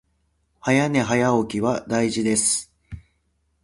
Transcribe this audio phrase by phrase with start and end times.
[0.63, 2.73] 早寝早起きは大事です